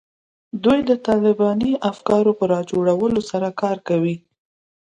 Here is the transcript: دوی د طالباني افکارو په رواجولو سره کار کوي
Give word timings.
دوی 0.63 0.79
د 0.89 0.91
طالباني 1.07 1.71
افکارو 1.91 2.31
په 2.39 2.43
رواجولو 2.51 3.19
سره 3.31 3.47
کار 3.61 3.77
کوي 3.87 4.15